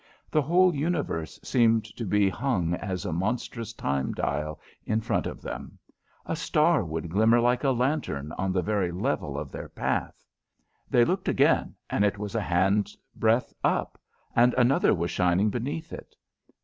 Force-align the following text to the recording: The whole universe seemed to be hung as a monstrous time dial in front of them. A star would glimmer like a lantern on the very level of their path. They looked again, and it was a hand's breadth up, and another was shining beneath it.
The 0.31 0.41
whole 0.41 0.73
universe 0.73 1.39
seemed 1.43 1.85
to 1.95 2.05
be 2.05 2.27
hung 2.27 2.73
as 2.73 3.05
a 3.05 3.13
monstrous 3.13 3.71
time 3.71 4.13
dial 4.13 4.59
in 4.83 4.99
front 4.99 5.27
of 5.27 5.43
them. 5.43 5.77
A 6.25 6.35
star 6.35 6.83
would 6.83 7.07
glimmer 7.11 7.39
like 7.39 7.63
a 7.63 7.69
lantern 7.69 8.31
on 8.31 8.51
the 8.51 8.63
very 8.63 8.91
level 8.91 9.37
of 9.37 9.51
their 9.51 9.69
path. 9.69 10.25
They 10.89 11.05
looked 11.05 11.27
again, 11.29 11.75
and 11.87 12.03
it 12.03 12.17
was 12.17 12.33
a 12.33 12.41
hand's 12.41 12.97
breadth 13.15 13.53
up, 13.63 13.99
and 14.35 14.55
another 14.55 14.91
was 14.95 15.11
shining 15.11 15.51
beneath 15.51 15.93
it. 15.93 16.15